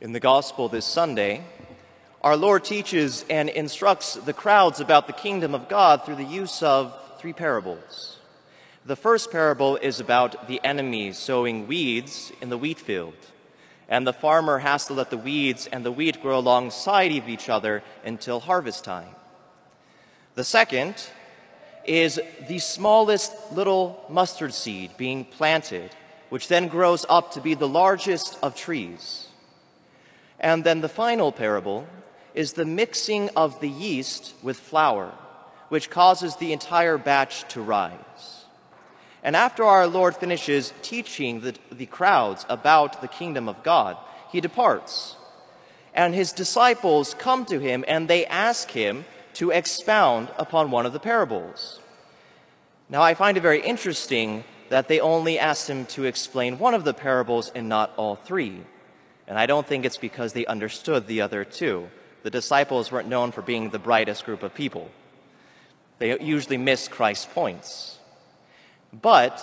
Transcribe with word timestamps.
In 0.00 0.12
the 0.12 0.20
Gospel 0.20 0.68
this 0.68 0.86
Sunday, 0.86 1.42
our 2.22 2.36
Lord 2.36 2.62
teaches 2.62 3.24
and 3.28 3.48
instructs 3.48 4.14
the 4.14 4.32
crowds 4.32 4.78
about 4.78 5.08
the 5.08 5.12
kingdom 5.12 5.56
of 5.56 5.68
God 5.68 6.04
through 6.04 6.14
the 6.14 6.22
use 6.22 6.62
of 6.62 6.94
three 7.18 7.32
parables. 7.32 8.20
The 8.86 8.94
first 8.94 9.32
parable 9.32 9.74
is 9.74 9.98
about 9.98 10.46
the 10.46 10.60
enemy 10.62 11.10
sowing 11.10 11.66
weeds 11.66 12.30
in 12.40 12.48
the 12.48 12.56
wheat 12.56 12.78
field, 12.78 13.16
and 13.88 14.06
the 14.06 14.12
farmer 14.12 14.60
has 14.60 14.86
to 14.86 14.92
let 14.92 15.10
the 15.10 15.16
weeds 15.16 15.66
and 15.66 15.84
the 15.84 15.90
wheat 15.90 16.22
grow 16.22 16.38
alongside 16.38 17.10
of 17.16 17.28
each 17.28 17.48
other 17.48 17.82
until 18.04 18.38
harvest 18.38 18.84
time. 18.84 19.16
The 20.36 20.44
second 20.44 20.94
is 21.84 22.20
the 22.46 22.60
smallest 22.60 23.32
little 23.50 24.04
mustard 24.08 24.54
seed 24.54 24.96
being 24.96 25.24
planted, 25.24 25.90
which 26.28 26.46
then 26.46 26.68
grows 26.68 27.04
up 27.08 27.32
to 27.32 27.40
be 27.40 27.54
the 27.54 27.66
largest 27.66 28.38
of 28.44 28.54
trees. 28.54 29.27
And 30.40 30.64
then 30.64 30.80
the 30.80 30.88
final 30.88 31.32
parable 31.32 31.86
is 32.34 32.52
the 32.52 32.64
mixing 32.64 33.30
of 33.30 33.60
the 33.60 33.68
yeast 33.68 34.34
with 34.42 34.58
flour, 34.58 35.12
which 35.68 35.90
causes 35.90 36.36
the 36.36 36.52
entire 36.52 36.98
batch 36.98 37.46
to 37.48 37.60
rise. 37.60 38.44
And 39.22 39.34
after 39.34 39.64
our 39.64 39.86
Lord 39.86 40.16
finishes 40.16 40.72
teaching 40.82 41.40
the, 41.40 41.54
the 41.72 41.86
crowds 41.86 42.46
about 42.48 43.00
the 43.00 43.08
kingdom 43.08 43.48
of 43.48 43.62
God, 43.62 43.96
he 44.30 44.40
departs. 44.40 45.16
And 45.92 46.14
his 46.14 46.32
disciples 46.32 47.14
come 47.14 47.44
to 47.46 47.58
him 47.58 47.84
and 47.88 48.06
they 48.06 48.24
ask 48.26 48.70
him 48.70 49.04
to 49.34 49.50
expound 49.50 50.28
upon 50.38 50.70
one 50.70 50.86
of 50.86 50.92
the 50.92 51.00
parables. 51.00 51.80
Now, 52.88 53.02
I 53.02 53.14
find 53.14 53.36
it 53.36 53.40
very 53.40 53.60
interesting 53.60 54.44
that 54.68 54.88
they 54.88 55.00
only 55.00 55.38
asked 55.38 55.68
him 55.68 55.86
to 55.86 56.04
explain 56.04 56.58
one 56.58 56.74
of 56.74 56.84
the 56.84 56.94
parables 56.94 57.50
and 57.54 57.68
not 57.68 57.92
all 57.96 58.16
three. 58.16 58.60
And 59.28 59.38
I 59.38 59.44
don't 59.44 59.66
think 59.66 59.84
it's 59.84 59.98
because 59.98 60.32
they 60.32 60.46
understood 60.46 61.06
the 61.06 61.20
other 61.20 61.44
two. 61.44 61.88
The 62.22 62.30
disciples 62.30 62.90
weren't 62.90 63.08
known 63.08 63.30
for 63.30 63.42
being 63.42 63.68
the 63.68 63.78
brightest 63.78 64.24
group 64.24 64.42
of 64.42 64.54
people. 64.54 64.90
They 65.98 66.18
usually 66.18 66.56
miss 66.56 66.88
Christ's 66.88 67.26
points. 67.26 67.98
But 68.90 69.42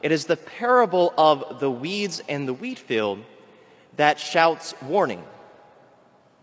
it 0.00 0.12
is 0.12 0.26
the 0.26 0.36
parable 0.36 1.12
of 1.18 1.58
the 1.58 1.70
weeds 1.70 2.22
in 2.28 2.46
the 2.46 2.54
wheat 2.54 2.78
field 2.78 3.24
that 3.96 4.20
shouts 4.20 4.74
warning. 4.80 5.24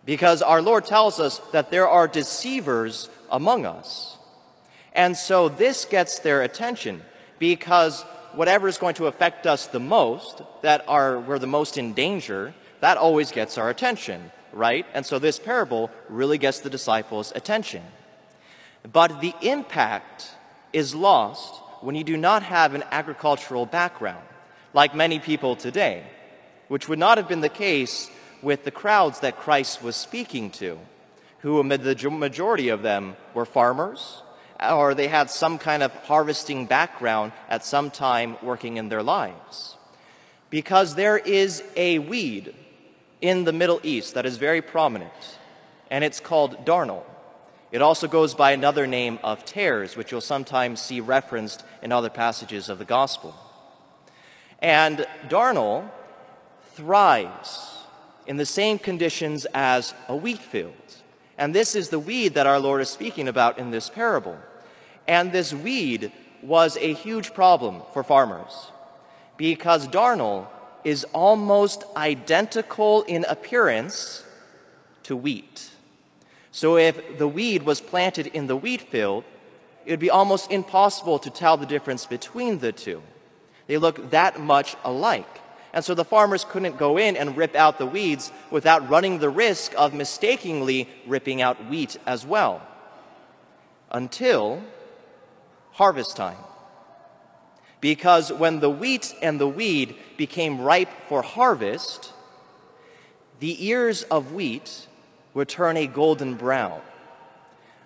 Because 0.03 0.41
our 0.41 0.61
Lord 0.61 0.85
tells 0.85 1.19
us 1.21 1.39
that 1.53 1.71
there 1.71 1.87
are 1.87 2.07
deceivers 2.07 3.09
among 3.31 3.65
us. 3.65 4.17
And 4.93 5.15
so 5.15 5.47
this 5.47 5.85
gets 5.85 6.19
their 6.19 6.41
attention 6.41 7.01
because 7.39 8.03
whatever 8.33 8.67
is 8.67 8.77
going 8.77 8.95
to 8.95 9.07
affect 9.07 9.47
us 9.47 9.67
the 9.67 9.79
most, 9.79 10.41
that 10.61 10.83
are 10.87 11.19
we're 11.19 11.39
the 11.39 11.47
most 11.47 11.77
in 11.77 11.93
danger, 11.93 12.53
that 12.79 12.97
always 12.97 13.31
gets 13.31 13.57
our 13.57 13.69
attention, 13.69 14.31
right? 14.53 14.85
And 14.93 15.05
so 15.05 15.19
this 15.19 15.39
parable 15.39 15.89
really 16.09 16.37
gets 16.37 16.59
the 16.59 16.69
disciples' 16.69 17.31
attention. 17.35 17.83
But 18.91 19.21
the 19.21 19.33
impact 19.41 20.31
is 20.73 20.93
lost 20.93 21.55
when 21.81 21.95
you 21.95 22.03
do 22.03 22.17
not 22.17 22.43
have 22.43 22.73
an 22.73 22.83
agricultural 22.91 23.65
background, 23.65 24.25
like 24.73 24.95
many 24.95 25.19
people 25.19 25.55
today, 25.55 26.03
which 26.67 26.87
would 26.87 26.99
not 26.99 27.17
have 27.17 27.27
been 27.27 27.41
the 27.41 27.49
case 27.49 28.09
with 28.41 28.63
the 28.63 28.71
crowds 28.71 29.21
that 29.21 29.37
Christ 29.37 29.81
was 29.81 29.95
speaking 29.95 30.51
to, 30.51 30.77
who, 31.39 31.59
amid 31.59 31.83
the 31.83 32.09
majority 32.09 32.69
of 32.69 32.81
them, 32.81 33.15
were 33.33 33.45
farmers 33.45 34.21
or 34.61 34.93
they 34.93 35.07
had 35.07 35.29
some 35.29 35.57
kind 35.57 35.83
of 35.83 35.93
harvesting 36.05 36.65
background 36.65 37.31
at 37.49 37.63
some 37.63 37.91
time 37.91 38.37
working 38.41 38.77
in 38.77 38.89
their 38.89 39.03
lives. 39.03 39.75
Because 40.49 40.95
there 40.95 41.17
is 41.17 41.63
a 41.75 41.99
weed 41.99 42.53
in 43.21 43.43
the 43.43 43.53
Middle 43.53 43.79
East 43.83 44.13
that 44.13 44.25
is 44.25 44.37
very 44.37 44.61
prominent, 44.61 45.37
and 45.91 46.03
it's 46.03 46.19
called 46.19 46.65
darnel. 46.65 47.03
It 47.71 47.81
also 47.81 48.07
goes 48.07 48.33
by 48.33 48.51
another 48.51 48.87
name 48.87 49.19
of 49.23 49.43
tares, 49.43 49.97
which 49.97 50.11
you'll 50.11 50.21
sometimes 50.21 50.81
see 50.81 51.01
referenced 51.01 51.63
in 51.81 51.91
other 51.91 52.09
passages 52.09 52.69
of 52.69 52.79
the 52.79 52.85
gospel. 52.85 53.35
And 54.59 55.05
darnel 55.27 55.89
thrives 56.73 57.77
in 58.25 58.37
the 58.37 58.45
same 58.45 58.79
conditions 58.79 59.45
as 59.53 59.93
a 60.07 60.15
wheat 60.15 60.39
field. 60.39 60.73
And 61.37 61.53
this 61.53 61.75
is 61.75 61.89
the 61.89 61.99
weed 61.99 62.33
that 62.33 62.47
our 62.47 62.59
Lord 62.59 62.81
is 62.81 62.89
speaking 62.89 63.27
about 63.27 63.59
in 63.59 63.71
this 63.71 63.89
parable. 63.89 64.37
And 65.07 65.31
this 65.31 65.53
weed 65.53 66.11
was 66.41 66.77
a 66.77 66.93
huge 66.93 67.33
problem 67.33 67.81
for 67.93 68.03
farmers 68.03 68.71
because 69.37 69.87
darnel 69.87 70.47
is 70.83 71.03
almost 71.13 71.83
identical 71.95 73.03
in 73.03 73.25
appearance 73.25 74.23
to 75.03 75.15
wheat. 75.15 75.69
So 76.51 76.77
if 76.77 77.17
the 77.17 77.27
weed 77.27 77.63
was 77.63 77.81
planted 77.81 78.27
in 78.27 78.47
the 78.47 78.55
wheat 78.55 78.81
field, 78.81 79.23
it 79.85 79.91
would 79.91 79.99
be 79.99 80.09
almost 80.09 80.51
impossible 80.51 81.19
to 81.19 81.29
tell 81.29 81.55
the 81.55 81.65
difference 81.65 82.05
between 82.05 82.59
the 82.59 82.71
two. 82.71 83.01
They 83.67 83.77
look 83.77 84.09
that 84.11 84.39
much 84.39 84.75
alike. 84.83 85.41
And 85.77 85.85
so 85.85 85.93
the 85.93 86.03
farmers 86.03 86.43
couldn't 86.43 86.79
go 86.79 86.97
in 86.97 87.15
and 87.15 87.37
rip 87.37 87.53
out 87.53 87.77
the 87.77 87.85
weeds 87.85 88.31
without 88.49 88.89
running 88.89 89.19
the 89.19 89.29
risk 89.29 89.75
of 89.77 89.93
mistakenly 89.93 90.89
ripping 91.05 91.39
out 91.39 91.69
wheat 91.69 91.97
as 92.07 92.25
well. 92.25 92.63
Until 93.91 94.63
harvest 95.73 96.15
time. 96.17 96.39
Because 97.79 98.33
when 98.33 98.59
the 98.59 98.71
wheat 98.71 99.13
and 99.21 99.39
the 99.39 99.47
weed 99.47 99.95
became 100.17 100.61
ripe 100.61 100.89
for 101.07 101.21
harvest, 101.21 102.11
the 103.39 103.67
ears 103.67 104.01
of 104.01 104.31
wheat 104.31 104.87
would 105.35 105.47
turn 105.47 105.77
a 105.77 105.85
golden 105.85 106.33
brown, 106.33 106.81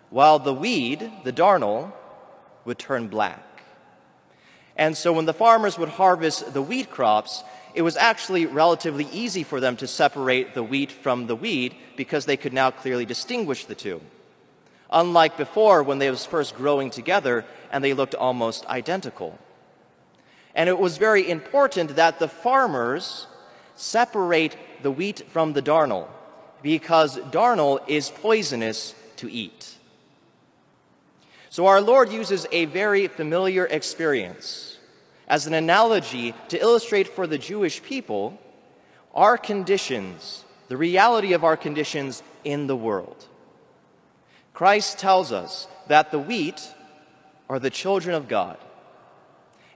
while 0.10 0.40
the 0.40 0.54
weed, 0.54 1.12
the 1.26 1.34
darnel, 1.34 1.92
would 2.64 2.80
turn 2.80 3.10
black. 3.10 3.51
And 4.82 4.98
so 4.98 5.14
when 5.14 5.26
the 5.26 5.34
farmers 5.34 5.78
would 5.78 5.90
harvest 5.90 6.56
the 6.56 6.62
wheat 6.64 6.90
crops, 6.90 7.44
it 7.76 7.84
was 7.84 7.96
actually 7.96 8.48
relatively 8.48 9.08
easy 9.12 9.44
for 9.44 9.60
them 9.60 9.78
to 9.78 9.86
separate 9.86 10.56
the 10.56 10.64
wheat 10.64 10.92
from 10.92 11.28
the 11.28 11.36
weed 11.36 11.76
because 11.96 12.26
they 12.26 12.36
could 12.36 12.52
now 12.52 12.72
clearly 12.72 13.06
distinguish 13.06 13.66
the 13.66 13.76
two. 13.76 14.02
Unlike 14.92 15.38
before 15.38 15.84
when 15.84 16.00
they 16.00 16.10
was 16.10 16.26
first 16.26 16.56
growing 16.56 16.90
together 16.90 17.46
and 17.72 17.84
they 17.84 17.94
looked 17.94 18.16
almost 18.16 18.66
identical. 18.66 19.38
And 20.56 20.68
it 20.68 20.80
was 20.80 20.98
very 20.98 21.30
important 21.30 21.96
that 21.98 22.18
the 22.18 22.28
farmers 22.28 23.28
separate 23.76 24.58
the 24.82 24.90
wheat 24.90 25.30
from 25.30 25.54
the 25.54 25.62
darnel 25.62 26.08
because 26.64 27.20
darnel 27.30 27.88
is 27.88 28.10
poisonous 28.10 28.96
to 29.18 29.32
eat. 29.32 29.76
So 31.52 31.68
our 31.68 31.82
Lord 31.82 32.12
uses 32.12 32.48
a 32.52 32.66
very 32.66 33.08
familiar 33.08 33.68
experience 33.68 34.71
as 35.32 35.48
an 35.48 35.54
analogy 35.54 36.36
to 36.50 36.60
illustrate 36.60 37.08
for 37.08 37.26
the 37.26 37.38
Jewish 37.38 37.82
people 37.82 38.38
our 39.16 39.38
conditions, 39.38 40.44
the 40.68 40.76
reality 40.76 41.32
of 41.32 41.46
our 41.46 41.56
conditions 41.56 42.22
in 42.44 42.68
the 42.68 42.76
world. 42.76 43.26
Christ 44.54 45.00
tells 45.00 45.32
us 45.32 45.70
that 45.88 46.12
the 46.12 46.20
wheat 46.20 46.62
are 47.50 47.60
the 47.60 47.70
children 47.70 48.14
of 48.14 48.28
God, 48.28 48.58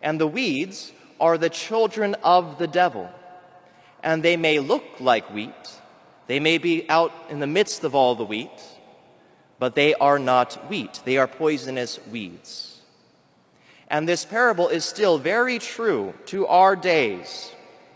and 0.01 0.19
the 0.19 0.27
weeds 0.27 0.91
are 1.21 1.37
the 1.37 1.49
children 1.49 2.15
of 2.15 2.57
the 2.57 2.67
devil. 2.67 3.09
And 4.03 4.21
they 4.21 4.35
may 4.35 4.59
look 4.59 4.83
like 4.99 5.33
wheat, 5.33 5.79
they 6.27 6.41
may 6.41 6.57
be 6.57 6.87
out 6.89 7.13
in 7.29 7.39
the 7.39 7.47
midst 7.47 7.85
of 7.85 7.95
all 7.95 8.15
the 8.15 8.25
wheat, 8.25 8.61
but 9.57 9.73
they 9.73 9.93
are 9.93 10.19
not 10.19 10.69
wheat, 10.69 10.99
they 11.05 11.17
are 11.17 11.27
poisonous 11.27 11.97
weeds. 12.07 12.74
And 13.89 14.07
this 14.07 14.25
parable 14.25 14.69
is 14.69 14.83
still 14.83 15.17
very 15.17 15.59
true 15.59 16.13
to 16.27 16.47
our 16.47 16.75
days 16.75 17.51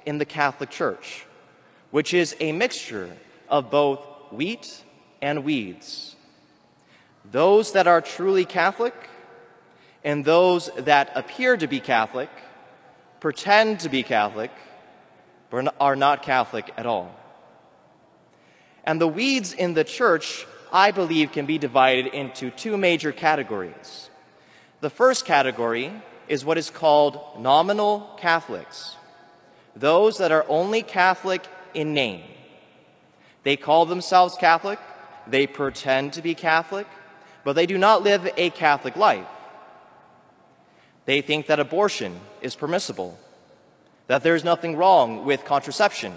in 0.05 0.17
the 0.17 0.25
Catholic 0.25 0.69
Church, 0.69 1.25
which 1.91 2.13
is 2.13 2.35
a 2.39 2.51
mixture 2.51 3.09
of 3.47 3.71
both 3.71 4.05
wheat 4.31 4.83
and 5.21 5.43
weeds. 5.43 6.15
Those 7.31 7.73
that 7.73 7.87
are 7.87 8.01
truly 8.01 8.45
Catholic 8.45 8.93
and 10.03 10.23
those 10.23 10.69
that 10.77 11.11
appear 11.15 11.57
to 11.57 11.67
be 11.67 11.79
Catholic, 11.79 12.29
pretend 13.19 13.81
to 13.81 13.89
be 13.89 14.03
Catholic, 14.03 14.51
but 15.49 15.75
are 15.79 15.95
not 15.95 16.23
Catholic 16.23 16.71
at 16.77 16.85
all. 16.85 17.13
And 18.85 19.01
the 19.01 19.07
weeds 19.07 19.53
in 19.53 19.73
the 19.73 19.83
church, 19.83 20.45
I 20.71 20.91
believe, 20.91 21.31
can 21.31 21.45
be 21.45 21.57
divided 21.57 22.07
into 22.07 22.49
two 22.49 22.77
major 22.77 23.11
categories. 23.11 24.09
The 24.81 24.89
first 24.89 25.25
category 25.25 25.91
is 26.27 26.45
what 26.45 26.57
is 26.57 26.69
called 26.69 27.19
nominal 27.39 28.15
Catholics, 28.17 28.95
those 29.75 30.19
that 30.19 30.31
are 30.31 30.45
only 30.47 30.83
Catholic 30.83 31.45
in 31.73 31.93
name. 31.93 32.23
They 33.43 33.57
call 33.57 33.85
themselves 33.85 34.35
Catholic, 34.35 34.79
they 35.27 35.47
pretend 35.47 36.13
to 36.13 36.21
be 36.21 36.33
Catholic, 36.33 36.87
but 37.43 37.53
they 37.53 37.65
do 37.65 37.77
not 37.77 38.03
live 38.03 38.29
a 38.37 38.49
Catholic 38.51 38.95
life. 38.95 39.27
They 41.05 41.21
think 41.21 41.47
that 41.47 41.59
abortion 41.59 42.19
is 42.41 42.55
permissible, 42.55 43.19
that 44.07 44.23
there 44.23 44.35
is 44.35 44.43
nothing 44.43 44.77
wrong 44.77 45.25
with 45.25 45.43
contraception, 45.43 46.13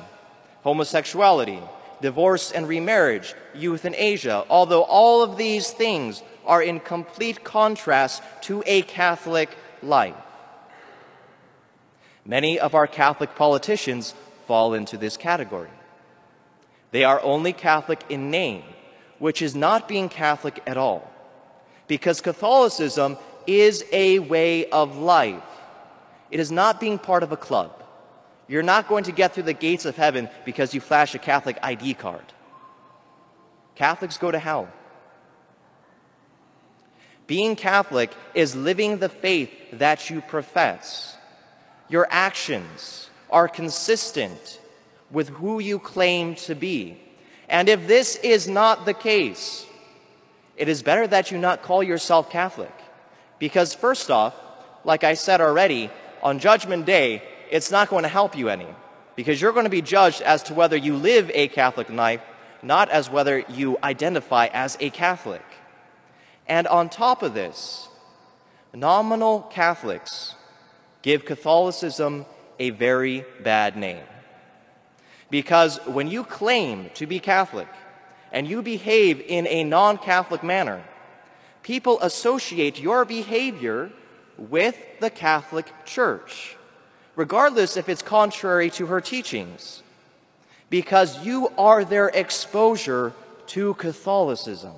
homosexuality, 0.62 1.60
divorce 2.02 2.52
and 2.52 2.68
remarriage, 2.68 3.34
euthanasia, 3.54 4.44
although 4.50 4.82
all 4.82 5.22
of 5.22 5.38
these 5.38 5.70
things 5.70 6.22
are 6.44 6.62
in 6.62 6.80
complete 6.80 7.42
contrast 7.44 8.22
to 8.42 8.62
a 8.66 8.82
Catholic 8.82 9.56
life. 9.82 10.14
Many 12.26 12.60
of 12.60 12.74
our 12.74 12.86
Catholic 12.86 13.34
politicians 13.34 14.14
fall 14.46 14.74
into 14.74 14.96
this 14.96 15.16
category. 15.16 15.70
They 16.90 17.04
are 17.04 17.22
only 17.22 17.52
Catholic 17.52 18.04
in 18.08 18.30
name, 18.30 18.64
which 19.18 19.40
is 19.40 19.54
not 19.54 19.88
being 19.88 20.08
Catholic 20.08 20.62
at 20.66 20.76
all, 20.76 21.10
because 21.86 22.20
Catholicism 22.20 23.16
is 23.46 23.84
a 23.92 24.18
way 24.18 24.68
of 24.70 24.98
life. 24.98 25.42
It 26.30 26.38
is 26.38 26.52
not 26.52 26.80
being 26.80 26.98
part 26.98 27.22
of 27.22 27.32
a 27.32 27.36
club. 27.36 27.81
You're 28.52 28.62
not 28.62 28.86
going 28.86 29.04
to 29.04 29.12
get 29.12 29.32
through 29.32 29.44
the 29.44 29.54
gates 29.54 29.86
of 29.86 29.96
heaven 29.96 30.28
because 30.44 30.74
you 30.74 30.82
flash 30.82 31.14
a 31.14 31.18
Catholic 31.18 31.56
ID 31.62 31.94
card. 31.94 32.34
Catholics 33.76 34.18
go 34.18 34.30
to 34.30 34.38
hell. 34.38 34.68
Being 37.26 37.56
Catholic 37.56 38.12
is 38.34 38.54
living 38.54 38.98
the 38.98 39.08
faith 39.08 39.50
that 39.72 40.10
you 40.10 40.20
profess. 40.20 41.16
Your 41.88 42.06
actions 42.10 43.08
are 43.30 43.48
consistent 43.48 44.60
with 45.10 45.30
who 45.30 45.58
you 45.58 45.78
claim 45.78 46.34
to 46.34 46.54
be. 46.54 47.00
And 47.48 47.70
if 47.70 47.86
this 47.86 48.16
is 48.16 48.46
not 48.48 48.84
the 48.84 48.92
case, 48.92 49.64
it 50.58 50.68
is 50.68 50.82
better 50.82 51.06
that 51.06 51.30
you 51.30 51.38
not 51.38 51.62
call 51.62 51.82
yourself 51.82 52.28
Catholic. 52.28 52.74
Because, 53.38 53.72
first 53.72 54.10
off, 54.10 54.34
like 54.84 55.04
I 55.04 55.14
said 55.14 55.40
already, 55.40 55.90
on 56.22 56.38
Judgment 56.38 56.84
Day, 56.84 57.22
it's 57.52 57.70
not 57.70 57.90
going 57.90 58.02
to 58.02 58.08
help 58.08 58.36
you 58.36 58.48
any. 58.48 58.66
Because 59.14 59.40
you're 59.40 59.52
going 59.52 59.66
to 59.66 59.70
be 59.70 59.82
judged 59.82 60.22
as 60.22 60.42
to 60.44 60.54
whether 60.54 60.76
you 60.76 60.96
live 60.96 61.30
a 61.34 61.48
Catholic 61.48 61.90
life, 61.90 62.22
not 62.62 62.88
as 62.88 63.10
whether 63.10 63.40
you 63.40 63.76
identify 63.84 64.46
as 64.46 64.78
a 64.80 64.88
Catholic. 64.88 65.44
And 66.48 66.66
on 66.66 66.88
top 66.88 67.22
of 67.22 67.34
this, 67.34 67.88
nominal 68.72 69.42
Catholics 69.42 70.34
give 71.02 71.26
Catholicism 71.26 72.24
a 72.58 72.70
very 72.70 73.26
bad 73.42 73.76
name. 73.76 74.04
Because 75.28 75.78
when 75.86 76.08
you 76.08 76.24
claim 76.24 76.88
to 76.94 77.06
be 77.06 77.18
Catholic 77.18 77.68
and 78.32 78.48
you 78.48 78.62
behave 78.62 79.20
in 79.20 79.46
a 79.46 79.62
non 79.62 79.98
Catholic 79.98 80.42
manner, 80.42 80.82
people 81.62 82.00
associate 82.00 82.80
your 82.80 83.04
behavior 83.04 83.92
with 84.38 84.76
the 85.00 85.10
Catholic 85.10 85.70
Church, 85.84 86.56
regardless 87.16 87.76
if 87.76 87.88
it's 87.88 88.02
contrary 88.02 88.70
to 88.70 88.86
her 88.86 89.00
teachings, 89.00 89.82
because 90.70 91.24
you 91.24 91.48
are 91.58 91.84
their 91.84 92.08
exposure 92.08 93.12
to 93.46 93.74
Catholicism. 93.74 94.74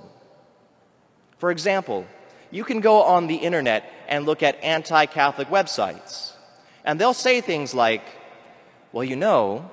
For 1.38 1.50
example, 1.50 2.06
you 2.50 2.64
can 2.64 2.80
go 2.80 3.02
on 3.02 3.26
the 3.26 3.36
internet 3.36 3.90
and 4.08 4.26
look 4.26 4.42
at 4.42 4.62
anti 4.62 5.06
Catholic 5.06 5.48
websites, 5.48 6.32
and 6.84 7.00
they'll 7.00 7.14
say 7.14 7.40
things 7.40 7.74
like, 7.74 8.02
well, 8.92 9.04
you 9.04 9.16
know, 9.16 9.70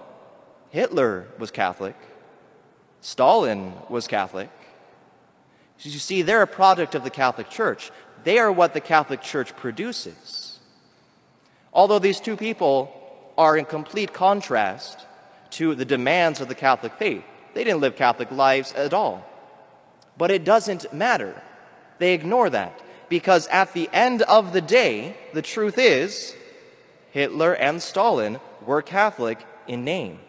Hitler 0.69 1.27
was 1.37 1.51
Catholic, 1.51 1.95
Stalin 3.01 3.73
was 3.89 4.07
Catholic. 4.07 4.49
You 5.79 5.91
see, 5.91 6.21
they're 6.21 6.43
a 6.43 6.47
product 6.47 6.93
of 6.93 7.03
the 7.03 7.09
Catholic 7.09 7.49
Church. 7.49 7.91
They 8.23 8.37
are 8.37 8.51
what 8.51 8.73
the 8.73 8.81
Catholic 8.81 9.21
Church 9.21 9.55
produces. 9.55 10.50
Although 11.73 11.99
these 11.99 12.19
two 12.19 12.35
people 12.35 12.91
are 13.37 13.57
in 13.57 13.65
complete 13.65 14.13
contrast 14.13 15.05
to 15.51 15.75
the 15.75 15.85
demands 15.85 16.41
of 16.41 16.47
the 16.47 16.55
Catholic 16.55 16.93
faith, 16.93 17.23
they 17.53 17.63
didn't 17.63 17.81
live 17.81 17.95
Catholic 17.95 18.31
lives 18.31 18.73
at 18.73 18.93
all. 18.93 19.25
But 20.17 20.31
it 20.31 20.43
doesn't 20.43 20.93
matter 20.93 21.41
they 21.99 22.13
ignore 22.13 22.49
that 22.49 22.79
because 23.09 23.47
at 23.47 23.73
the 23.73 23.89
end 23.93 24.21
of 24.23 24.53
the 24.53 24.61
day, 24.61 25.15
the 25.33 25.41
truth 25.41 25.77
is 25.77 26.35
Hitler 27.11 27.53
and 27.53 27.81
Stalin 27.81 28.39
were 28.65 28.81
Catholic 28.81 29.45
in 29.67 29.83
name. 29.83 30.19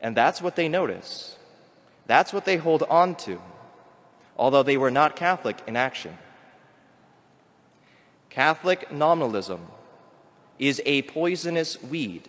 And 0.00 0.16
that's 0.16 0.42
what 0.42 0.56
they 0.56 0.68
notice. 0.68 1.36
That's 2.06 2.32
what 2.32 2.44
they 2.44 2.56
hold 2.56 2.82
on 2.84 3.14
to, 3.16 3.40
although 4.36 4.62
they 4.62 4.76
were 4.76 4.90
not 4.90 5.16
Catholic 5.16 5.58
in 5.66 5.76
action. 5.76 6.16
Catholic 8.30 8.92
nominalism 8.92 9.66
is 10.58 10.80
a 10.84 11.02
poisonous 11.02 11.82
weed 11.82 12.28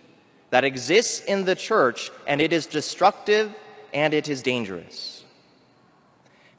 that 0.50 0.64
exists 0.64 1.20
in 1.20 1.44
the 1.44 1.54
church, 1.54 2.10
and 2.26 2.40
it 2.40 2.52
is 2.52 2.66
destructive 2.66 3.54
and 3.92 4.14
it 4.14 4.28
is 4.28 4.42
dangerous. 4.42 5.24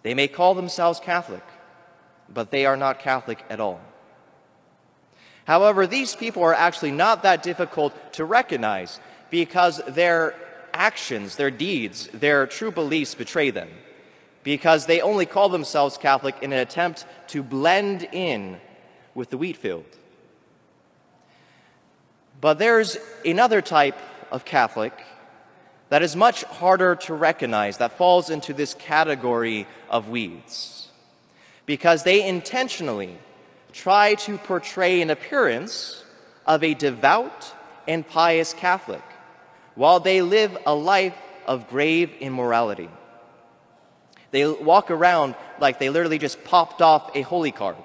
They 0.04 0.14
may 0.14 0.28
call 0.28 0.56
themselves 0.56 1.00
Catholic, 1.00 1.44
but 2.32 2.52
they 2.52 2.66
are 2.66 2.78
not 2.78 3.00
Catholic 3.00 3.44
at 3.50 3.60
all. 3.60 3.82
However, 5.46 5.88
these 5.88 6.16
people 6.16 6.44
are 6.44 6.54
actually 6.54 6.92
not 6.92 7.24
that 7.24 7.42
difficult 7.42 8.14
to 8.14 8.26
recognize 8.26 9.00
because 9.30 9.82
their 9.88 10.36
actions, 10.74 11.36
their 11.36 11.52
deeds, 11.52 12.08
their 12.14 12.46
true 12.46 12.72
beliefs 12.72 13.16
betray 13.16 13.50
them. 13.50 13.70
Because 14.44 14.86
they 14.86 15.02
only 15.02 15.26
call 15.26 15.50
themselves 15.50 15.98
Catholic 15.98 16.36
in 16.42 16.54
an 16.54 16.60
attempt 16.60 17.06
to 17.28 17.44
blend 17.44 18.08
in 18.12 18.60
with 19.14 19.30
the 19.32 19.38
wheat 19.38 19.58
field. 19.58 19.86
But 22.42 22.60
there's 22.60 22.98
another 23.26 23.62
type 23.62 23.98
of 24.32 24.46
Catholic 24.46 24.94
that 25.90 26.04
is 26.04 26.16
much 26.16 26.44
harder 26.44 26.96
to 26.96 27.14
recognize 27.14 27.78
that 27.78 27.98
falls 27.98 28.30
into 28.30 28.54
this 28.54 28.74
category 28.76 29.68
of 29.90 30.10
weeds 30.10 30.88
because 31.66 32.04
they 32.04 32.26
intentionally 32.26 33.18
try 33.74 34.16
to 34.16 34.38
portray 34.38 35.02
an 35.02 35.10
appearance 35.10 36.04
of 36.46 36.64
a 36.64 36.74
devout 36.74 37.54
and 37.88 38.08
pious 38.08 38.54
Catholic 38.54 39.04
while 39.76 40.00
they 40.00 40.22
live 40.22 40.58
a 40.66 40.74
life 40.74 41.18
of 41.46 41.68
grave 41.70 42.12
immorality. 42.20 42.90
They 44.32 44.48
walk 44.48 44.92
around 44.92 45.36
like 45.60 45.80
they 45.80 45.90
literally 45.90 46.20
just 46.20 46.44
popped 46.44 46.82
off 46.82 47.16
a 47.16 47.22
holy 47.22 47.52
card. 47.52 47.78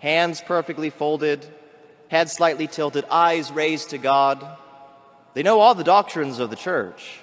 Hands 0.00 0.40
perfectly 0.42 0.90
folded, 0.90 1.46
head 2.08 2.30
slightly 2.30 2.66
tilted, 2.66 3.04
eyes 3.10 3.50
raised 3.52 3.90
to 3.90 3.98
God. 3.98 4.46
They 5.34 5.42
know 5.42 5.60
all 5.60 5.74
the 5.74 5.84
doctrines 5.84 6.38
of 6.38 6.50
the 6.50 6.56
church, 6.56 7.20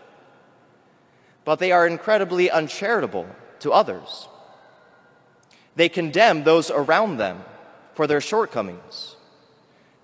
but 1.44 1.60
they 1.60 1.72
are 1.72 1.88
incredibly 1.88 2.50
uncharitable 2.50 3.28
to 3.60 3.72
others. 3.72 4.28
They 5.76 5.90
condemn 5.90 6.44
those 6.44 6.72
around 6.72 7.18
them 7.18 7.44
for 7.94 8.08
their 8.08 8.22
shortcomings. 8.22 9.16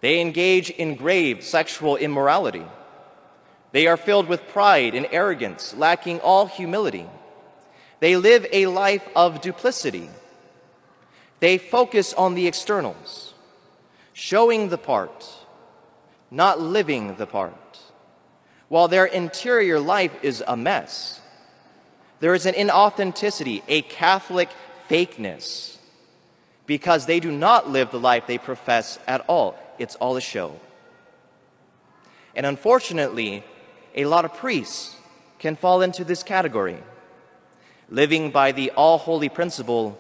They 0.02 0.20
engage 0.20 0.70
in 0.70 0.96
grave 0.96 1.44
sexual 1.44 1.96
immorality. 1.96 2.66
They 3.72 3.88
are 3.88 3.98
filled 3.98 4.28
with 4.28 4.50
pride 4.50 4.96
and 4.96 5.08
arrogance, 5.12 5.74
lacking 5.76 6.20
all 6.20 6.48
humility. 6.48 7.06
They 8.00 8.18
live 8.18 8.46
a 8.52 8.66
life 8.66 9.08
of 9.16 9.42
duplicity. 9.42 10.10
They 11.40 11.58
focus 11.58 12.14
on 12.14 12.34
the 12.34 12.48
externals, 12.48 13.31
showing 14.22 14.70
the 14.70 14.78
part, 14.78 15.28
not 16.30 16.62
living 16.62 17.16
the 17.16 17.26
part, 17.26 17.80
while 18.68 18.88
their 18.88 19.06
interior 19.06 19.80
life 19.80 20.14
is 20.22 20.44
a 20.48 20.56
mess. 20.56 21.20
There 22.20 22.36
is 22.36 22.46
an 22.46 22.54
inauthenticity, 22.54 23.64
a 23.68 23.82
Catholic 23.82 24.50
fakeness 24.88 25.78
because 26.68 27.08
they 27.08 27.20
do 27.20 27.32
not 27.32 27.72
live 27.72 27.90
the 27.90 28.00
life 28.00 28.28
they 28.28 28.38
profess 28.38 29.00
at 29.08 29.26
all. 29.28 29.58
It's 29.80 29.96
all 29.96 30.16
a 30.18 30.22
show. 30.22 30.60
And 32.36 32.46
unfortunately, 32.46 33.44
a 33.96 34.06
lot 34.06 34.24
of 34.24 34.36
priests 34.36 34.98
can 35.40 35.56
fall 35.56 35.82
into 35.82 36.04
this 36.04 36.22
category, 36.22 36.78
living 37.90 38.30
by 38.30 38.52
the 38.52 38.70
all 38.70 39.00
holy 39.00 39.30
principle 39.30 40.00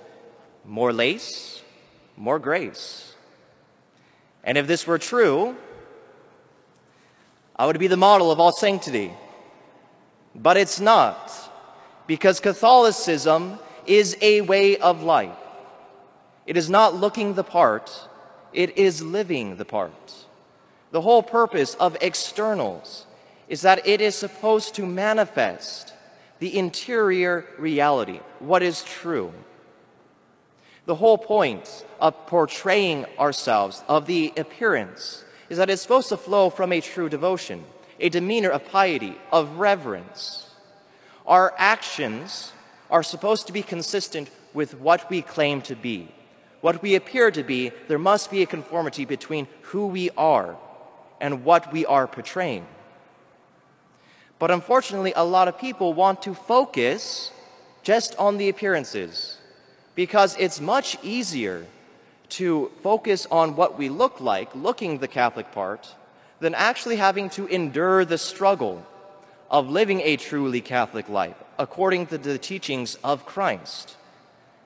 more 0.63 0.93
lace, 0.93 1.63
more 2.15 2.37
grace. 2.37 3.10
And 4.43 4.57
if 4.57 4.67
this 4.67 4.87
were 4.87 4.97
true, 4.97 5.55
I 7.55 7.65
would 7.65 7.79
be 7.79 7.87
the 7.87 7.97
model 7.97 8.31
of 8.31 8.39
all 8.39 8.51
sanctity. 8.51 9.13
But 10.33 10.57
it's 10.57 10.79
not, 10.79 11.31
because 12.07 12.39
Catholicism 12.39 13.59
is 13.85 14.17
a 14.21 14.41
way 14.41 14.77
of 14.77 15.03
life. 15.03 15.35
It 16.45 16.57
is 16.57 16.69
not 16.69 16.95
looking 16.95 17.33
the 17.33 17.43
part, 17.43 18.07
it 18.53 18.77
is 18.77 19.01
living 19.01 19.57
the 19.57 19.65
part. 19.65 20.13
The 20.91 21.01
whole 21.01 21.23
purpose 21.23 21.75
of 21.75 21.95
externals 22.01 23.05
is 23.47 23.61
that 23.61 23.85
it 23.85 24.01
is 24.01 24.15
supposed 24.15 24.75
to 24.75 24.85
manifest 24.85 25.93
the 26.39 26.57
interior 26.57 27.45
reality, 27.59 28.19
what 28.39 28.63
is 28.63 28.83
true. 28.83 29.31
The 30.85 30.95
whole 30.95 31.17
point 31.17 31.85
of 31.99 32.27
portraying 32.27 33.05
ourselves, 33.19 33.83
of 33.87 34.07
the 34.07 34.33
appearance, 34.35 35.23
is 35.49 35.57
that 35.57 35.69
it's 35.69 35.81
supposed 35.81 36.09
to 36.09 36.17
flow 36.17 36.49
from 36.49 36.71
a 36.71 36.81
true 36.81 37.09
devotion. 37.09 37.63
a 37.99 38.09
demeanor 38.09 38.49
of 38.49 38.65
piety, 38.65 39.15
of 39.31 39.57
reverence. 39.57 40.49
Our 41.27 41.53
actions 41.55 42.51
are 42.89 43.03
supposed 43.03 43.45
to 43.45 43.53
be 43.53 43.61
consistent 43.61 44.29
with 44.53 44.73
what 44.79 45.07
we 45.09 45.21
claim 45.21 45.61
to 45.63 45.75
be. 45.75 46.07
What 46.61 46.81
we 46.81 46.95
appear 46.95 47.29
to 47.31 47.43
be, 47.43 47.71
there 47.87 47.99
must 47.99 48.31
be 48.31 48.41
a 48.41 48.47
conformity 48.47 49.05
between 49.05 49.47
who 49.61 49.87
we 49.87 50.09
are 50.17 50.57
and 51.19 51.45
what 51.45 51.71
we 51.71 51.85
are 51.85 52.07
portraying. 52.07 52.65
But 54.39 54.49
unfortunately, 54.49 55.13
a 55.15 55.23
lot 55.23 55.47
of 55.47 55.59
people 55.59 55.93
want 55.93 56.23
to 56.23 56.33
focus 56.33 57.31
just 57.83 58.15
on 58.17 58.37
the 58.37 58.49
appearances 58.49 59.37
because 60.01 60.35
it's 60.39 60.59
much 60.59 60.97
easier 61.03 61.63
to 62.27 62.71
focus 62.81 63.27
on 63.29 63.55
what 63.55 63.77
we 63.77 63.87
look 63.87 64.19
like, 64.19 64.49
looking 64.55 64.97
the 64.97 65.07
Catholic 65.07 65.51
part, 65.51 65.93
than 66.39 66.55
actually 66.55 66.95
having 66.95 67.29
to 67.29 67.45
endure 67.45 68.03
the 68.03 68.17
struggle 68.17 68.83
of 69.51 69.69
living 69.69 70.01
a 70.01 70.17
truly 70.17 70.59
Catholic 70.59 71.07
life 71.07 71.35
according 71.59 72.07
to 72.07 72.17
the 72.17 72.39
teachings 72.39 72.97
of 73.03 73.27
Christ. 73.27 73.95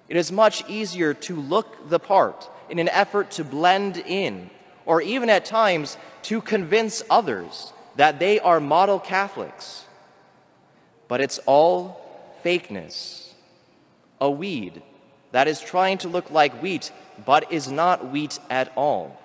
It 0.08 0.15
is 0.15 0.32
much 0.32 0.63
easier 0.70 1.13
to 1.27 1.36
look 1.36 1.89
the 1.89 2.00
part 2.00 2.50
in 2.70 2.80
an 2.80 2.88
effort 2.88 3.32
to 3.32 3.44
blend 3.44 3.98
in, 3.98 4.50
or 4.86 5.01
even 5.01 5.30
at 5.30 5.44
times 5.44 5.98
to 6.30 6.39
convince 6.39 7.04
others 7.10 7.74
that 7.98 8.20
they 8.20 8.39
are 8.39 8.62
model 8.62 9.01
Catholics. 9.01 9.84
But 11.10 11.20
it's 11.20 11.39
all 11.46 12.00
fakeness, 12.42 13.34
a 14.22 14.32
weed 14.32 14.82
that 15.36 15.50
is 15.50 15.60
trying 15.60 15.98
to 15.98 16.08
look 16.08 16.32
like 16.32 16.63
wheat 16.63 16.94
but 17.25 17.51
is 17.51 17.70
not 17.70 18.10
wheat 18.10 18.39
at 18.50 18.72
all. 18.77 19.20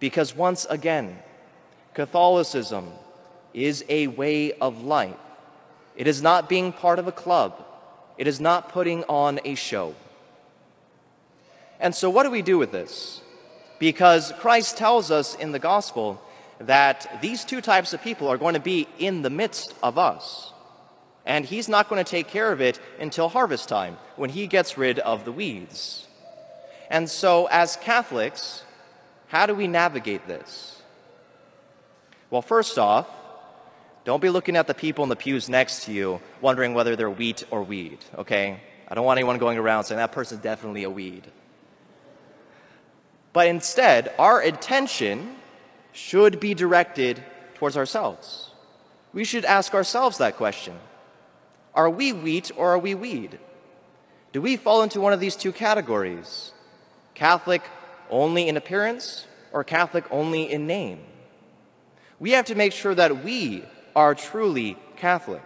Because 0.00 0.36
once 0.36 0.66
again, 0.68 1.18
Catholicism 1.94 2.92
is 3.54 3.86
a 3.88 4.08
way 4.08 4.52
of 4.52 4.84
life. 4.84 5.16
It 5.96 6.06
is 6.06 6.20
not 6.20 6.46
being 6.46 6.74
part 6.74 6.98
of 6.98 7.08
a 7.08 7.12
club. 7.12 7.64
It 8.18 8.26
is 8.26 8.38
not 8.38 8.68
putting 8.68 9.02
on 9.04 9.40
a 9.46 9.54
show. 9.54 9.94
And 11.80 11.94
so, 11.94 12.10
what 12.10 12.24
do 12.24 12.30
we 12.30 12.42
do 12.42 12.58
with 12.58 12.70
this? 12.70 13.22
Because 13.78 14.34
Christ 14.40 14.76
tells 14.76 15.10
us 15.10 15.34
in 15.34 15.52
the 15.52 15.58
gospel 15.58 16.20
that 16.58 17.18
these 17.22 17.46
two 17.46 17.62
types 17.62 17.94
of 17.94 18.02
people 18.02 18.28
are 18.28 18.36
going 18.36 18.54
to 18.54 18.60
be 18.60 18.86
in 18.98 19.22
the 19.22 19.30
midst 19.30 19.74
of 19.82 19.96
us. 19.96 20.51
And 21.24 21.44
He's 21.44 21.68
not 21.68 21.88
going 21.88 22.02
to 22.02 22.10
take 22.10 22.28
care 22.28 22.50
of 22.52 22.60
it 22.60 22.80
until 22.98 23.28
harvest 23.28 23.68
time, 23.68 23.96
when 24.16 24.30
He 24.30 24.46
gets 24.46 24.76
rid 24.76 24.98
of 24.98 25.24
the 25.24 25.32
weeds. 25.32 26.06
And 26.90 27.08
so, 27.08 27.46
as 27.46 27.76
Catholics, 27.76 28.64
how 29.28 29.46
do 29.46 29.54
we 29.54 29.66
navigate 29.66 30.26
this? 30.26 30.82
Well, 32.30 32.42
first 32.42 32.78
off, 32.78 33.08
don't 34.04 34.20
be 34.20 34.30
looking 34.30 34.56
at 34.56 34.66
the 34.66 34.74
people 34.74 35.04
in 35.04 35.08
the 35.08 35.16
pews 35.16 35.48
next 35.48 35.84
to 35.84 35.92
you, 35.92 36.20
wondering 36.40 36.74
whether 36.74 36.96
they're 36.96 37.10
wheat 37.10 37.44
or 37.50 37.62
weed, 37.62 37.98
okay? 38.18 38.60
I 38.88 38.94
don't 38.94 39.04
want 39.04 39.18
anyone 39.18 39.38
going 39.38 39.58
around 39.58 39.84
saying 39.84 39.98
that 39.98 40.12
person's 40.12 40.42
definitely 40.42 40.82
a 40.82 40.90
weed. 40.90 41.26
But 43.32 43.46
instead, 43.46 44.12
our 44.18 44.40
attention 44.40 45.36
should 45.92 46.40
be 46.40 46.54
directed 46.54 47.22
towards 47.54 47.76
ourselves. 47.76 48.50
We 49.12 49.24
should 49.24 49.44
ask 49.44 49.74
ourselves 49.74 50.18
that 50.18 50.36
question 50.36 50.78
Are 51.74 51.90
we 51.90 52.12
wheat 52.12 52.50
or 52.56 52.70
are 52.70 52.78
we 52.78 52.94
weed? 52.94 53.38
Do 54.32 54.40
we 54.40 54.56
fall 54.56 54.82
into 54.82 55.00
one 55.00 55.12
of 55.12 55.20
these 55.20 55.36
two 55.36 55.52
categories? 55.52 56.52
Catholic 57.14 57.62
only 58.10 58.48
in 58.48 58.56
appearance 58.56 59.26
or 59.52 59.64
Catholic 59.64 60.04
only 60.10 60.50
in 60.50 60.66
name? 60.66 61.00
We 62.18 62.32
have 62.32 62.46
to 62.46 62.54
make 62.54 62.72
sure 62.72 62.94
that 62.94 63.24
we 63.24 63.64
are 63.94 64.14
truly 64.14 64.76
Catholic. 64.96 65.42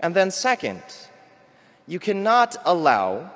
And 0.00 0.14
then, 0.14 0.30
second, 0.30 0.82
you 1.86 1.98
cannot 1.98 2.56
allow 2.64 3.30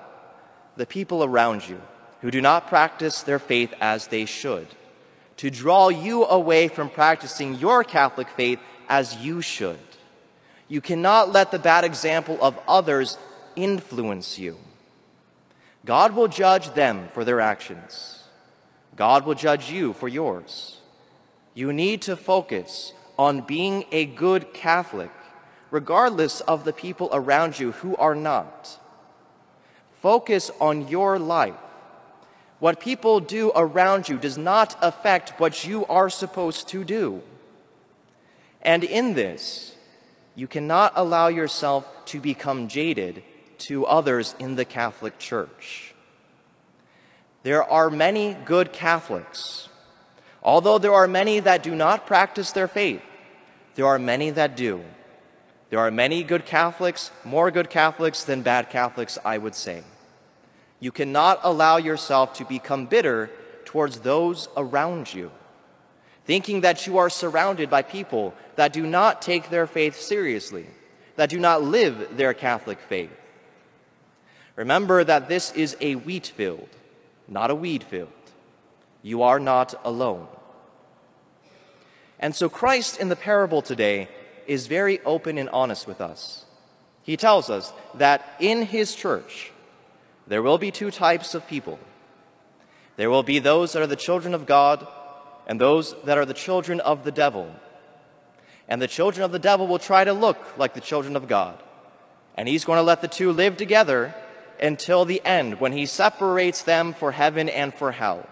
the 0.77 0.87
people 0.87 1.23
around 1.25 1.69
you 1.69 1.81
who 2.21 2.31
do 2.31 2.41
not 2.41 2.69
practice 2.69 3.23
their 3.23 3.39
faith 3.39 3.73
as 3.81 4.09
they 4.09 4.25
should 4.25 4.67
to 5.37 5.51
draw 5.51 5.89
you 5.89 6.27
away 6.27 6.69
from 6.69 6.91
practicing 6.91 7.55
your 7.55 7.83
Catholic 7.83 8.29
faith 8.29 8.59
as 8.89 9.17
you 9.17 9.41
should. 9.41 9.79
You 10.71 10.81
cannot 10.81 11.33
let 11.33 11.51
the 11.51 11.59
bad 11.59 11.83
example 11.83 12.39
of 12.41 12.57
others 12.69 13.19
influence 13.57 14.39
you. 14.39 14.57
God 15.85 16.15
will 16.15 16.29
judge 16.29 16.75
them 16.75 17.09
for 17.13 17.25
their 17.25 17.41
actions. 17.41 18.23
God 18.95 19.27
will 19.27 19.35
judge 19.35 19.69
you 19.69 19.93
for 19.93 20.07
yours. 20.07 20.79
You 21.55 21.73
need 21.73 22.03
to 22.03 22.15
focus 22.17 22.93
on 23.19 23.41
being 23.41 23.85
a 23.91 24.05
good 24.07 24.55
Catholic, 24.55 25.11
regardless 25.73 26.41
of 26.43 26.65
the 26.65 26.73
people 26.73 27.11
around 27.13 27.59
you 27.59 27.73
who 27.73 27.97
are 27.97 28.15
not. 28.15 28.79
Focus 30.01 30.53
on 30.61 30.87
your 30.87 31.19
life. 31.19 31.55
What 32.61 32.79
people 32.79 33.19
do 33.19 33.51
around 33.57 34.09
you 34.09 34.19
does 34.19 34.39
not 34.39 34.77
affect 34.81 35.41
what 35.41 35.67
you 35.67 35.85
are 35.87 36.09
supposed 36.09 36.69
to 36.69 36.85
do. 36.85 37.23
And 38.63 38.85
in 38.85 39.15
this, 39.15 39.75
you 40.35 40.47
cannot 40.47 40.93
allow 40.97 41.29
yourself 41.29 41.87
to 42.07 42.21
become 42.21 42.69
jaded 42.69 43.23
to 43.59 43.87
others 43.87 44.35
in 44.39 44.57
the 44.57 44.65
Catholic 44.65 45.19
Church. 45.19 45.95
There 47.43 47.65
are 47.65 47.91
many 47.91 48.35
good 48.45 48.73
Catholics, 48.73 49.69
although 50.43 50.79
there 50.79 50.95
are 50.95 51.09
many 51.09 51.41
that 51.41 51.63
do 51.63 51.75
not 51.75 52.07
practice 52.07 52.53
their 52.53 52.69
faith. 52.69 53.03
There 53.75 53.87
are 53.87 53.99
many 53.99 54.31
that 54.31 54.57
do. 54.57 54.83
There 55.71 55.79
are 55.79 55.91
many 55.91 56.23
good 56.23 56.45
Catholics, 56.45 57.11
more 57.25 57.51
good 57.51 57.71
Catholics 57.71 58.25
than 58.25 58.43
bad 58.43 58.71
Catholics, 58.71 59.19
I 59.25 59.39
would 59.39 59.55
say. 59.55 59.83
You 60.81 60.91
cannot 60.91 61.41
allow 61.43 61.77
yourself 61.77 62.35
to 62.35 62.45
become 62.45 62.87
bitter 62.87 63.31
towards 63.65 64.01
those 64.01 64.49
around 64.57 65.15
you, 65.15 65.31
thinking 66.25 66.61
that 66.61 66.87
you 66.87 66.99
are 66.99 67.11
surrounded 67.11 67.71
by 67.71 67.83
people 67.83 68.35
that 68.57 68.73
do 68.73 68.87
not 68.87 69.23
take 69.23 69.51
their 69.51 69.67
faith 69.67 69.99
seriously, 69.99 70.67
that 71.17 71.31
do 71.31 71.39
not 71.39 71.63
live 71.63 72.17
their 72.17 72.35
Catholic 72.35 72.79
faith. 72.81 73.11
Remember 74.57 75.03
that 75.03 75.29
this 75.29 75.53
is 75.53 75.77
a 75.81 75.95
wheat 75.95 76.27
field, 76.27 76.69
not 77.27 77.51
a 77.51 77.55
weed 77.55 77.83
field. 77.83 78.13
You 79.03 79.23
are 79.23 79.41
not 79.41 79.75
alone. 79.85 80.27
And 82.19 82.35
so 82.35 82.49
Christ 82.49 83.01
in 83.01 83.09
the 83.09 83.17
parable 83.17 83.63
today 83.63 84.09
is 84.47 84.67
very 84.67 85.01
open 85.05 85.39
and 85.39 85.49
honest 85.51 85.87
with 85.87 86.01
us. 86.01 86.45
He 87.03 87.17
tells 87.17 87.49
us 87.49 87.73
that 87.95 88.25
in 88.39 88.63
his 88.63 88.95
church, 88.95 89.51
there 90.27 90.43
will 90.43 90.59
be 90.59 90.71
two 90.71 90.91
types 90.91 91.35
of 91.35 91.47
people. 91.49 91.79
There 92.97 93.11
will 93.11 93.23
be 93.23 93.39
those 93.39 93.73
that 93.73 93.83
are 93.83 93.87
the 93.87 93.97
children 93.97 94.35
of 94.35 94.45
God 94.45 94.87
and 95.51 95.61
those 95.61 95.97
that 96.05 96.17
are 96.17 96.25
the 96.25 96.33
children 96.33 96.79
of 96.79 97.03
the 97.03 97.11
devil. 97.11 97.53
And 98.69 98.81
the 98.81 98.87
children 98.87 99.25
of 99.25 99.33
the 99.33 99.41
devil 99.41 99.67
will 99.67 99.81
try 99.81 100.05
to 100.05 100.13
look 100.13 100.39
like 100.57 100.75
the 100.75 100.81
children 100.81 101.17
of 101.17 101.27
God. 101.27 101.61
And 102.37 102.47
he's 102.47 102.65
going 102.65 102.77
to 102.77 102.85
let 102.85 103.01
the 103.01 103.09
two 103.09 103.33
live 103.33 103.57
together 103.57 104.15
until 104.63 105.05
the 105.05 105.21
end 105.25 105.59
when 105.59 105.73
he 105.73 105.87
separates 105.87 106.63
them 106.63 106.95
for 106.95 107.11
heaven 107.11 107.49
and 107.49 107.75
for 107.75 107.91
hell. 107.91 108.29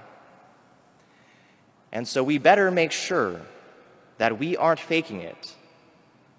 And 1.90 2.06
so 2.06 2.22
we 2.22 2.38
better 2.38 2.70
make 2.70 2.92
sure 2.92 3.40
that 4.18 4.38
we 4.38 4.56
aren't 4.56 4.78
faking 4.78 5.20
it. 5.20 5.56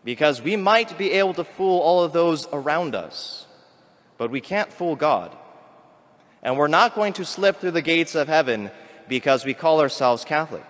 Because 0.05 0.41
we 0.41 0.55
might 0.55 0.97
be 0.97 1.11
able 1.11 1.33
to 1.33 1.43
fool 1.43 1.81
all 1.81 2.05
of 2.05 2.13
those 2.13 2.47
around 2.53 2.95
us, 2.95 3.45
but 4.17 4.31
we 4.31 4.39
can't 4.39 4.71
fool 4.71 4.95
God. 4.95 5.35
And 6.41 6.57
we're 6.57 6.69
not 6.69 6.95
going 6.95 7.11
to 7.13 7.25
slip 7.25 7.59
through 7.59 7.71
the 7.71 7.81
gates 7.81 8.15
of 8.15 8.29
heaven 8.29 8.71
because 9.09 9.43
we 9.43 9.53
call 9.53 9.81
ourselves 9.81 10.23
Catholic. 10.23 10.63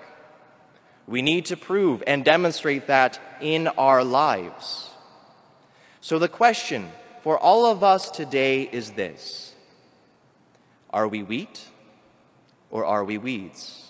We 1.09 1.23
need 1.23 1.47
to 1.47 1.57
prove 1.57 2.03
and 2.05 2.23
demonstrate 2.23 2.85
that 2.85 3.19
in 3.41 3.67
our 3.67 4.03
lives. 4.03 4.91
So 6.01 6.19
the 6.19 6.27
question 6.27 6.91
for 7.23 7.35
all 7.35 7.65
of 7.65 7.83
us 7.83 8.11
today 8.11 8.69
is 8.71 8.91
this 8.91 9.55
Are 10.91 11.07
we 11.07 11.23
wheat 11.23 11.65
or 12.69 12.85
are 12.85 13.03
we 13.03 13.17
weeds? 13.17 13.88